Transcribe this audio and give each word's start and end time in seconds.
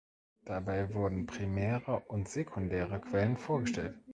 Dabei 0.45 0.95
wurden 0.95 1.27
primäre 1.27 1.99
und 2.07 2.27
sekundäre 2.27 2.99
Quellen 3.01 3.37
vorgestellt. 3.37 3.99